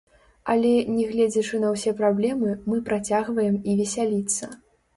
[0.53, 4.53] Але, нягледзячы на ўсе праблемы, мы працягваем і весяліцца.